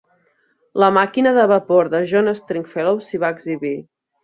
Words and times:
La 0.83 0.89
màquina 0.95 1.33
de 1.35 1.43
vapor 1.51 1.91
de 1.97 2.01
John 2.15 2.33
Stringfellow 2.41 3.01
s'hi 3.11 3.23
va 3.27 3.33
exhibir. 3.39 3.77